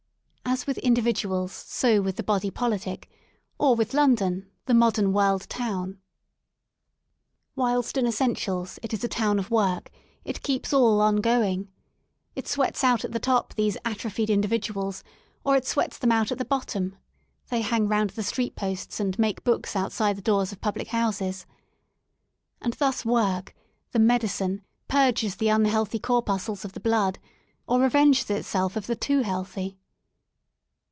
As 0.43 0.67
with 0.67 0.77
individuals 0.79 1.53
so 1.53 2.01
with 2.01 2.17
the 2.17 2.23
Body 2.23 2.51
Politic, 2.51 3.09
or 3.57 3.73
with 3.73 3.93
London, 3.93 4.49
the 4.65 4.73
modern 4.73 5.13
World 5.13 5.47
Town. 5.47 5.99
Whilst, 7.55 7.95
in 7.97 8.05
essentials, 8.05 8.77
it 8.83 8.93
is 8.93 9.01
a 9.01 9.07
Town 9.07 9.39
of 9.39 9.49
Work 9.49 9.89
it 10.25 10.43
keeps 10.43 10.73
all 10.73 10.99
on 10.99 11.21
going; 11.21 11.69
it 12.35 12.49
sweats 12.49 12.83
out 12.83 13.05
at 13.05 13.13
the 13.13 13.17
top 13.19 13.53
these 13.53 13.77
atrophied 13.85 14.29
individuals, 14.29 15.05
or 15.45 15.55
it 15.55 15.65
sweats 15.65 15.97
them 15.97 16.11
out 16.11 16.33
at 16.33 16.37
the 16.37 16.43
bottom 16.43 16.97
(they 17.47 17.61
hang 17.61 17.87
round 17.87 18.09
the 18.09 18.21
street 18.23 18.53
posts 18.57 18.99
and 18.99 19.17
make 19.17 19.45
books 19.45 19.73
outside 19.73 20.17
the 20.17 20.21
doors 20.21 20.51
of 20.51 20.59
public 20.59 20.89
houses); 20.89 21.45
and 22.61 22.73
thus 22.73 23.05
Work, 23.05 23.55
the 23.93 23.99
medi 23.99 24.27
cine, 24.27 24.63
purges 24.89 25.37
the 25.37 25.47
unhealthy 25.47 25.97
corpuscles 25.97 26.65
of 26.65 26.73
the 26.73 26.81
blood 26.81 27.19
or 27.69 27.79
revenges 27.79 28.29
itself 28.29 28.75
of 28.75 28.87
the 28.87 28.97
too 28.97 29.21
healthy. 29.21 29.77